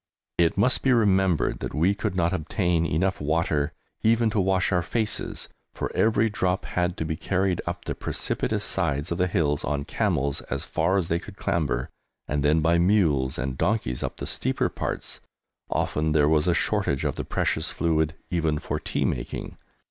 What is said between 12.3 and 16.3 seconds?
then by mules and donkeys up the steeper parts. Often there